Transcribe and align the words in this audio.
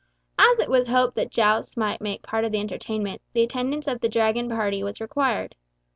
As 0.39 0.57
it 0.57 0.67
was 0.67 0.87
hoped 0.87 1.13
that 1.17 1.29
jousts 1.29 1.77
might 1.77 2.01
make 2.01 2.23
part 2.23 2.43
of 2.43 2.51
the 2.51 2.59
entertainment, 2.59 3.21
the 3.33 3.43
attendance 3.43 3.85
of 3.87 4.01
the 4.01 4.09
Dragon 4.09 4.49
party 4.49 4.81
was 4.81 4.99
required. 4.99 5.53